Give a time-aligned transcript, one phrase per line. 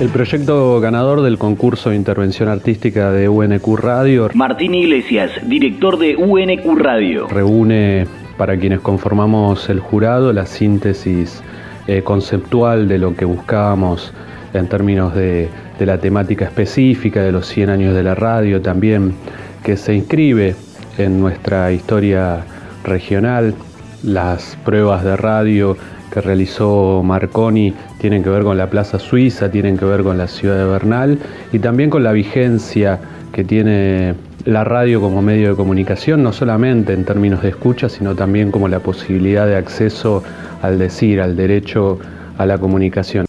[0.00, 6.16] El proyecto ganador del concurso de intervención artística de UNQ Radio Martín Iglesias, director de
[6.16, 7.28] UNQ Radio.
[7.28, 11.42] reúne para quienes conformamos el jurado la síntesis
[11.86, 14.12] eh, conceptual de lo que buscábamos
[14.52, 19.14] en términos de, de la temática específica de los 100 años de la radio también,
[19.62, 20.54] que se inscribe
[20.98, 22.44] en nuestra historia
[22.84, 23.54] regional.
[24.02, 25.76] Las pruebas de radio
[26.10, 30.28] que realizó Marconi tienen que ver con la Plaza Suiza, tienen que ver con la
[30.28, 31.18] ciudad de Bernal
[31.52, 33.00] y también con la vigencia
[33.34, 34.14] que tiene
[34.44, 38.68] la radio como medio de comunicación, no solamente en términos de escucha, sino también como
[38.68, 40.22] la posibilidad de acceso
[40.62, 41.98] al decir, al derecho
[42.38, 43.26] a la comunicación.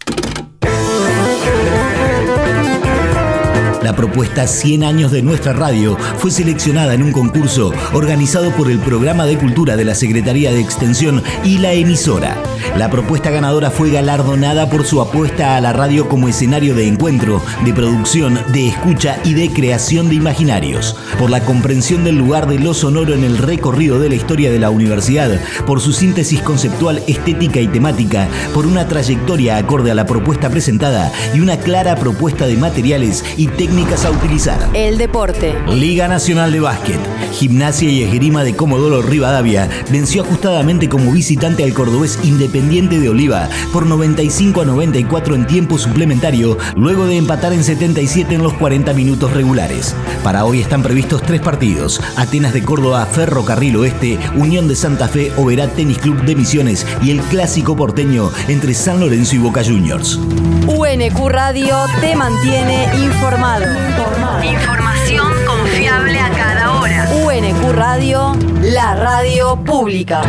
[3.81, 8.79] La propuesta 100 años de nuestra radio fue seleccionada en un concurso organizado por el
[8.79, 12.35] Programa de Cultura de la Secretaría de Extensión y la emisora.
[12.77, 17.41] La propuesta ganadora fue galardonada por su apuesta a la radio como escenario de encuentro,
[17.63, 22.59] de producción, de escucha y de creación de imaginarios, por la comprensión del lugar de
[22.59, 27.01] lo sonoro en el recorrido de la historia de la universidad, por su síntesis conceptual,
[27.07, 32.45] estética y temática, por una trayectoria acorde a la propuesta presentada y una clara propuesta
[32.45, 34.59] de materiales y técnicas a utilizar.
[34.73, 35.55] El deporte.
[35.69, 36.99] Liga Nacional de Básquet.
[37.31, 43.49] Gimnasia y Esgrima de Comodoro Rivadavia venció ajustadamente como visitante al cordobés Independiente de Oliva
[43.73, 48.93] por 95 a 94 en tiempo suplementario, luego de empatar en 77 en los 40
[48.93, 49.93] minutos regulares.
[50.23, 55.33] Para hoy están previstos tres partidos: Atenas de Córdoba, Ferrocarril Oeste, Unión de Santa Fe,
[55.35, 60.17] Oberá Tenis Club de Misiones y el clásico porteño entre San Lorenzo y Boca Juniors.
[60.67, 63.65] UNQ Radio te mantiene informado.
[64.49, 67.09] Información confiable a cada hora.
[67.25, 70.21] UNQ Radio, la radio pública.